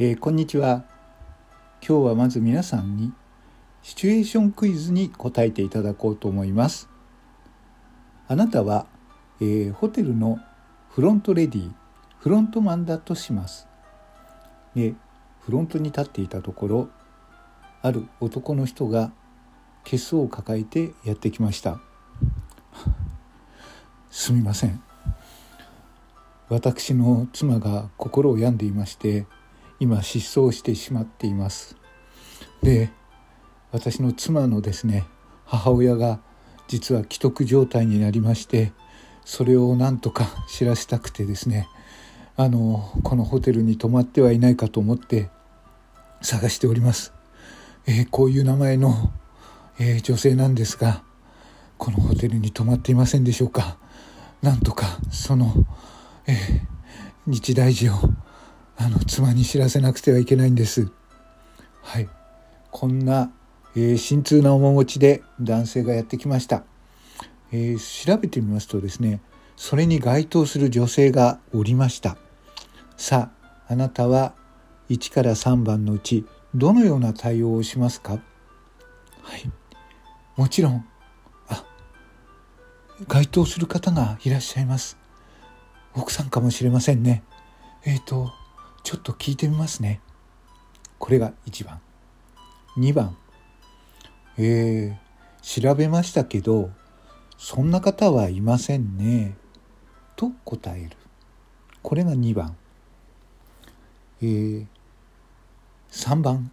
[0.00, 0.84] えー、こんにちは。
[1.84, 3.12] 今日はまず皆さんに
[3.82, 6.88] シチュエーションクイズに答えていただこうと思います。
[8.28, 8.86] あなたは、
[9.40, 10.38] えー、ホテルの
[10.90, 11.72] フロントレディ
[12.20, 13.66] フロントマンだとします。
[14.76, 14.94] で
[15.40, 16.88] フロントに立っていたところ
[17.82, 19.10] ある男の人が
[19.82, 21.80] ケスを抱えてやってきました。
[24.12, 24.80] すみません。
[26.48, 29.26] 私の妻が心を病んでいまして
[29.80, 31.76] 今失踪してしまっています。
[32.62, 32.90] で
[33.70, 35.04] 私の妻のですね
[35.44, 36.20] 母親が
[36.68, 38.72] 実は既得状態になりまして
[39.24, 41.68] それをなんとか 知らせたくてですね
[42.36, 45.30] あのこのホテルに泊まってはいないかと思って
[46.22, 47.12] 探しております、
[47.86, 49.12] えー、こういう名前の、
[49.78, 51.02] えー、女性なんですが
[51.76, 53.78] このホテルに泊まっていませんでしょうか？
[54.42, 55.52] なんとかその、
[56.26, 56.60] えー、
[57.26, 57.94] 日大事を
[58.80, 60.88] あの妻に知らせなくてはいけないんです。
[61.82, 62.08] はい。
[62.70, 63.32] こんな、
[63.74, 66.62] えー、心痛な面持ちで男性がやってきました、
[67.50, 69.20] えー、調べてみますとですね
[69.56, 72.16] それに該当する女性がおりました。
[72.96, 73.30] さ
[73.66, 74.34] ああなたは
[74.90, 78.12] 1から3番のうちどのような対応をしますか？
[79.22, 79.50] はい。
[80.36, 80.86] もちろん。
[81.48, 81.64] あ
[83.08, 84.96] 該当する方がいらっしゃいます。
[85.94, 87.24] 奥さんかもしれませんね。
[87.84, 88.32] えっ、ー、と
[88.82, 90.00] ちょっと聞いてみますね。
[90.98, 91.80] これが1番。
[92.76, 93.16] 2番。
[94.38, 96.70] えー、調べましたけど
[97.36, 99.36] そんな方はいませんね。
[100.16, 100.90] と答える。
[101.82, 102.56] これが2番。
[104.20, 104.66] えー、
[105.90, 106.50] 3番。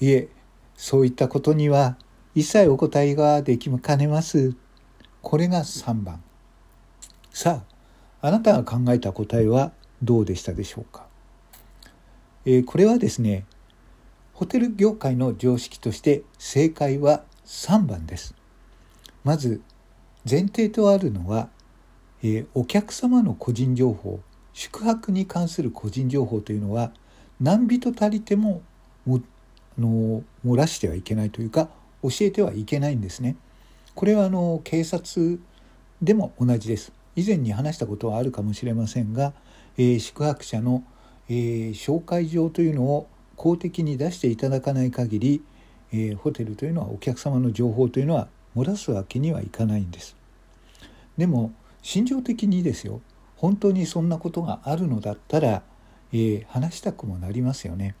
[0.00, 0.28] いえ
[0.76, 1.96] そういったことには
[2.34, 4.54] 一切お答えができかねます。
[5.22, 6.22] これが3番。
[7.32, 7.62] さ
[8.20, 11.03] ああなたが考えた答えはどうでしたでしょうか？
[12.46, 13.44] え、これはですね
[14.32, 18.34] ホテル業界の常識として正解は3番です
[19.22, 19.60] まず
[20.28, 21.48] 前提とあるのは、
[22.22, 24.20] え、お客様の個人情報
[24.52, 26.92] 宿泊に関する個人情報というのは
[27.40, 28.62] 何人たりても
[29.04, 29.20] も
[29.78, 31.68] の漏らしてはいけないというか
[32.02, 33.36] 教えてはいけないんですね。
[33.94, 35.40] これはあの警察
[36.02, 36.92] でも同じです。
[37.16, 39.32] 以前に話したことはあるかもしれませんが、
[39.76, 40.84] えー、宿泊者の
[41.28, 45.42] えー、紹介状というのを公的に出していただかない限り、
[45.92, 50.16] えー、ホテルというのはお客様の情報というのは漏らすわけにはいかないんです。
[51.16, 51.52] でも
[51.82, 53.00] 心情的にですよ
[53.36, 55.62] 本当にそんなことがあるのだったら、
[56.12, 57.94] えー、話したくもなりますよね。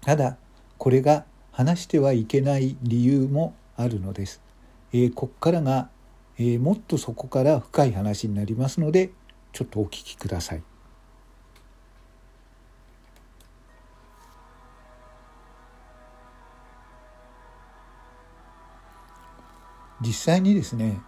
[0.00, 0.36] ただ
[0.78, 4.40] これが話してはいけない理由もあるのです。
[4.92, 5.88] えー、こっからが、
[6.38, 9.10] えー、もっとそこから深い話になりますので
[9.52, 10.62] ちょっとお聞きください。
[20.02, 21.00] 実際にですね、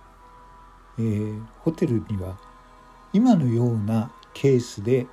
[0.99, 2.39] えー、ホテルには
[3.13, 5.07] 今のようなケースで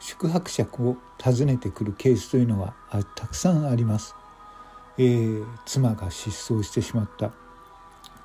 [0.00, 2.74] 宿泊者を訪ねてくるケースというのは
[3.16, 4.14] たくさんあります。
[4.96, 7.30] えー、妻が失踪してしまった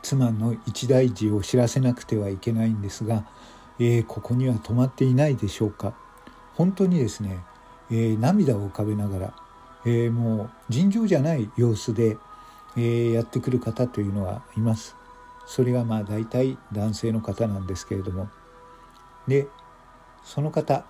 [0.01, 3.25] 妻の一大事を知らせなくてはいけないんですが、
[3.79, 5.93] えー、ここには泊まっていないでしょうか
[6.55, 7.43] 本当にですね、
[7.91, 9.33] えー、涙を浮かべながら、
[9.85, 12.17] えもう尋常じゃない様子で
[12.75, 14.95] えー、やってくる方というのはいます。
[15.45, 18.29] それがまあ大体男性の方なんですけれども
[19.27, 19.47] で
[20.23, 20.85] その方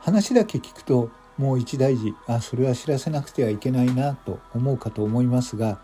[0.00, 5.80] 話だけ聞くともう一大事あそれは知らせなくてはいけないなと思うかと思いますが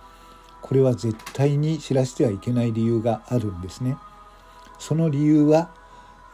[0.60, 3.96] これは絶対に知らせてはいけない理由があるんですね。
[4.78, 5.70] その理由は、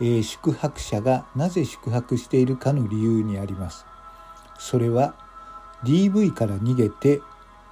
[0.01, 3.87] えー、宿泊者がなぜ宿泊しているかの理由にあります。
[4.59, 5.15] それは
[5.85, 7.23] DV から逃げて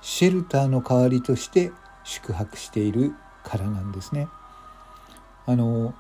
[0.05, 1.73] シェルターの代わりとして
[2.05, 4.29] 宿泊しているからなんですね。
[5.47, 5.95] あの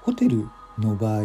[0.00, 1.24] ホテルの場合、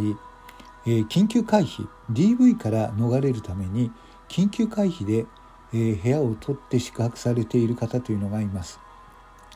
[0.86, 3.94] えー、緊急回避 DV から逃れるために
[4.28, 5.26] 緊急回避で、
[5.72, 8.78] えー、部屋を取って宿泊されている方というのがいます。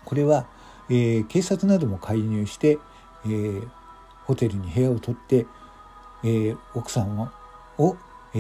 [0.06, 0.48] これは、
[0.90, 2.80] えー、警察なども介入して、
[3.28, 3.62] え
[4.24, 5.46] ホテルに部屋を取って、
[6.24, 7.28] え奥さんを
[7.78, 7.98] を、
[8.34, 8.38] え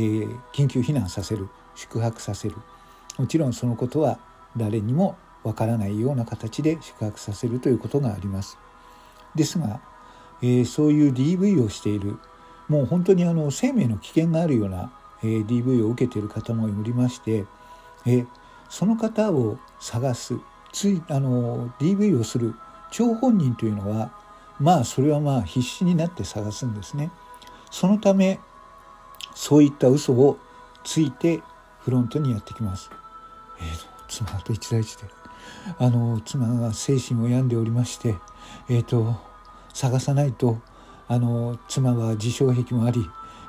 [0.53, 2.55] 緊急避難させる宿泊させる
[3.19, 4.17] もちろんそのことは
[4.55, 8.57] 誰にもわからないような形で宿泊させるということがあります。
[9.35, 9.81] ですが、
[10.41, 12.17] えー、そういう DV をしている
[12.69, 17.45] もう本当にあの生命の危険があるような、えー、DV を受けている方もおりまして、
[18.05, 18.27] えー、
[18.69, 20.39] その方を探す
[20.71, 22.55] ついあの DV をする
[22.91, 24.11] 張本人というのは
[24.59, 27.11] まあそれはまあ必死になって探すんですね。
[27.71, 28.39] そのため
[29.35, 30.37] そういった嘘を
[30.83, 31.41] ついて
[31.81, 32.89] フロントにやってきます。
[33.59, 35.03] えーと、妻と一大事で
[35.77, 38.15] あの妻が精神を病んでおりまして
[38.69, 39.15] えっ、ー、と
[39.73, 40.59] 探さないと
[41.07, 43.05] あの妻は自傷癖もあり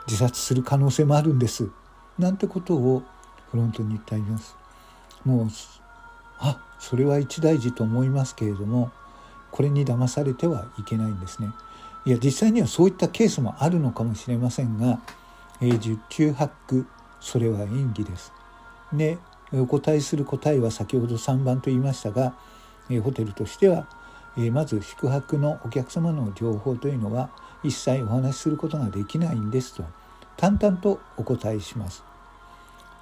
[0.06, 1.68] 自殺する可能性もあるんです
[2.18, 3.02] なんてことを
[3.50, 4.56] フロントに言ってあります。
[5.24, 5.48] もう
[6.38, 8.90] あそれは一大事と思いますけれども
[9.50, 11.48] これに騙されてはいけないんですね。
[12.06, 15.00] いや実際にはそういったケースもあるのかもしれませんが、
[15.60, 16.86] えー、十中八九
[17.20, 18.32] それは演技です。
[18.92, 19.18] で
[19.52, 22.34] お答えする答えは先ほど3番と言いましたが、
[22.88, 23.86] え、ホテルとしては、
[24.36, 27.30] え、まず宿泊のお客様の情報というのは
[27.62, 29.84] 一切お話しすることができないんですと
[30.36, 32.04] 淡々とお答えします。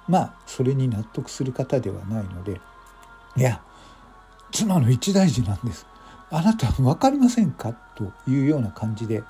[0.07, 2.59] まあそれに納得する方ではないので
[3.37, 3.61] いや
[4.51, 5.85] 妻の一大事なんです。
[6.31, 9.23] あなた分かりませんかというような感じで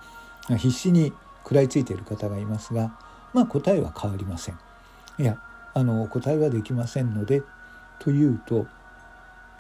[0.48, 1.14] 必死に
[1.44, 2.98] 食らいついている方がいますが
[3.34, 4.60] まあ答えは変わりません。
[5.18, 5.38] いや
[5.74, 7.44] あの答えはできませんので
[8.00, 8.68] というと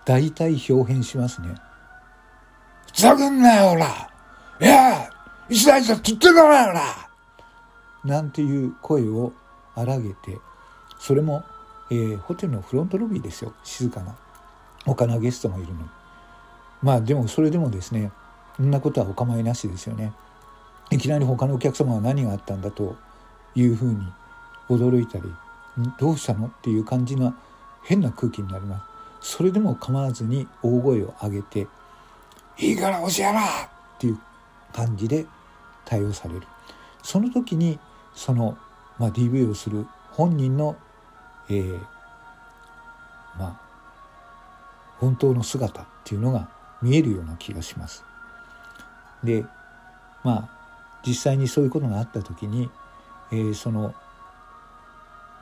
[0.05, 1.55] 大体表変しますね。
[2.93, 4.09] ふざけんなよほら。
[4.61, 5.09] いや
[5.49, 6.67] 一大事だって言ってるから。
[6.67, 6.81] よな
[8.03, 9.33] なんていう声を
[9.75, 10.37] 荒げて
[10.99, 11.43] それも、
[11.91, 13.53] えー、ホテルのフロントロビーですよ。
[13.63, 14.15] 静かな。
[14.85, 15.87] 他のゲストもいるのに。
[16.81, 18.11] まあでもそれでもですね
[18.57, 20.13] そんなことはお構いなしですよね。
[20.91, 22.95] いきなり他のお客様は何があったんだと
[23.53, 24.07] いうふうに
[24.69, 25.31] 驚いたり
[25.99, 26.47] どうしたの？
[26.47, 27.33] っていう感じの
[27.83, 28.85] 変な空気になりま
[29.21, 31.67] すそれでも構わずに大声を上げて
[32.57, 33.43] 「いいから教えろ!」っ
[33.99, 34.19] ていう
[34.73, 35.25] 感じで
[35.85, 36.41] 対応される
[37.03, 37.79] その時に
[38.13, 38.57] その、
[38.97, 40.75] まあ、DV をする本人の、
[41.49, 41.79] えー、
[43.37, 43.59] まあ
[44.99, 46.49] 本当の姿っていうのが
[46.81, 48.03] 見えるような気がします。
[49.23, 49.45] で
[50.23, 50.49] まあ
[51.05, 52.69] 実際にそういうことがあった時に、
[53.31, 53.93] えー、その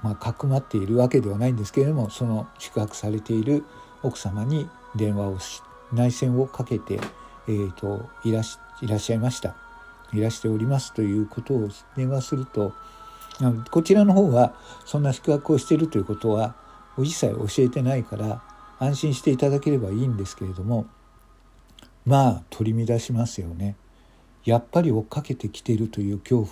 [0.04, 3.64] まあかくまっているわけではないんですけれどもその宿泊されている
[4.04, 5.62] 奥様に電話をし
[5.94, 7.00] 内線をかけて、
[7.48, 9.56] えーと、いらしいらっしゃいました
[10.14, 12.74] いらしておりますということを電話すると
[13.72, 14.54] こちらの方は
[14.86, 16.56] そんな宿泊をしているということは
[16.98, 18.42] 一切教えてないから
[18.80, 20.88] 安心していただければいいんですけれども
[22.06, 23.76] まあ取り乱しますよね。
[24.46, 26.46] やっぱり追っかけてきているという恐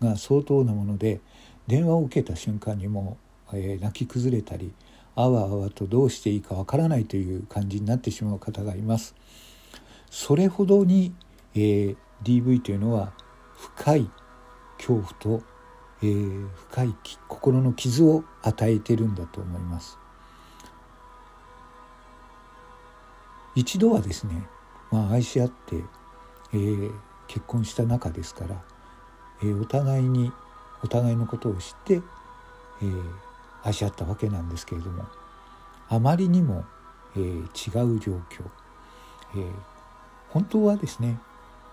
[0.00, 1.20] 怖が相当なもので
[1.66, 3.16] 電話を受けた瞬間にも
[3.52, 4.72] う、えー、泣き崩れたり
[5.16, 9.14] あわあわとどうしていいかわからないという感じになってしまう方がいます。
[10.10, 11.12] それほどに、
[11.54, 13.12] えー、DV というのは
[13.56, 14.10] 深い
[14.76, 15.42] 恐怖と、
[16.02, 16.94] えー、深い
[17.28, 19.98] 心の傷を与えてるんだと思います。
[23.54, 24.48] 一度はですね
[24.94, 25.74] まあ、愛し合って、
[26.52, 26.92] えー、
[27.26, 28.62] 結婚した仲ですから、
[29.42, 30.30] えー、お互いに
[30.84, 31.94] お互いのことを知って、
[32.82, 33.02] えー、
[33.64, 35.06] 愛し合ったわけなんですけれども
[35.88, 36.64] あまりにも、
[37.16, 38.44] えー、違う状況、
[39.34, 39.52] えー、
[40.28, 41.18] 本当はですね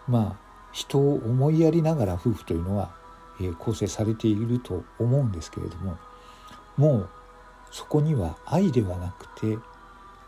[0.08, 2.96] まあ人を思いやりながら夫婦というのは、
[3.42, 5.98] えー、構成されていると思うんですけれども
[6.78, 7.10] もう
[7.72, 9.58] そこには愛ではなくて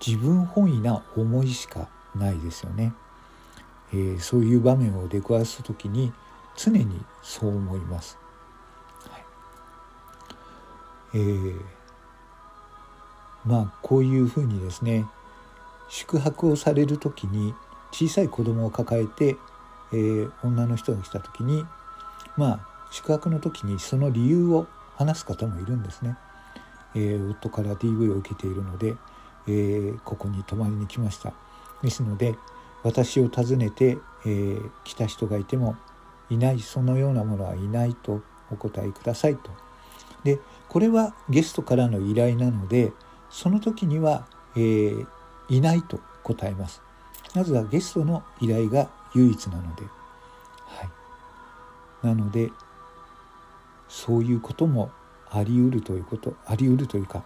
[0.05, 2.93] 自分本位な思いしかないですよね、
[3.93, 6.11] えー、そういう場面を出くわす時に
[6.57, 8.17] 常にそう思います、
[11.13, 11.61] えー、
[13.45, 15.05] まあこういうふうにですね
[15.89, 17.53] 宿泊をされる時に
[17.91, 19.37] 小さい子供を抱えて、
[19.91, 21.65] えー、女の人が来た時に
[22.37, 26.17] まあ宿泊の時にその理由を話す方もいるんですね。
[26.95, 28.95] えー、夫から DV を受けているので、
[29.47, 31.33] えー、ここに泊まりに来ました
[31.81, 32.35] ですので
[32.83, 35.75] 私を訪ねて、えー、来た人がいても
[36.29, 39.51] いないそのようなものはいないとお答えくださいと。
[40.23, 40.39] で
[40.69, 42.91] これはゲストからの依頼なので
[43.29, 45.07] その時には、えー、
[45.49, 46.81] いないと答えます。
[47.35, 49.83] まずはゲストの依頼が唯一なので。
[50.65, 50.85] は
[52.03, 52.51] い、なので
[53.87, 54.91] そういうことも
[55.29, 57.23] あり得るということあり得るというか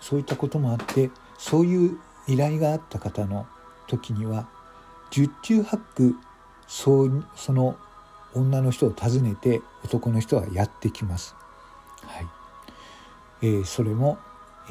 [0.00, 3.46] そういったこともあってそういう依頼があった方の
[3.86, 4.48] 時には
[5.10, 6.14] 十中八九
[6.66, 7.76] そうその
[8.34, 11.34] 女の人を訪ねて男の人はやってきます。
[12.02, 12.39] はい
[13.42, 14.18] えー、それも、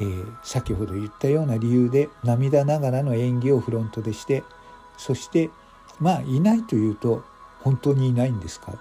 [0.00, 4.44] えー、先ほど言ったような理由で涙ながらの演技をフロントでして
[4.96, 5.50] そして
[5.98, 7.24] まあいないというと
[7.60, 8.72] 本当にいないんですか？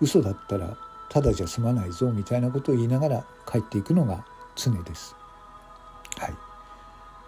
[0.00, 0.76] 嘘だったら
[1.08, 5.16] ただじゃ済まないぞみたいなことを言いながら帰っていくのが常です。
[6.18, 6.34] はい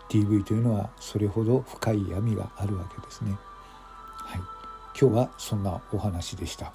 [0.09, 3.37] DV というのはそれほど深い闇があるわけですね。
[4.15, 4.41] はい、
[5.01, 6.73] 今日はそんなお話でした。